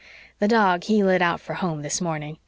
The 0.39 0.47
dog, 0.47 0.85
he 0.85 1.03
lit 1.03 1.21
out 1.21 1.39
for 1.39 1.53
home 1.53 1.83
this 1.83 2.01
morning. 2.01 2.39